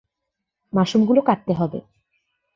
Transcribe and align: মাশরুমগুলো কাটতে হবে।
মাশরুমগুলো 0.73 1.21
কাটতে 1.21 1.53
হবে। 1.53 1.79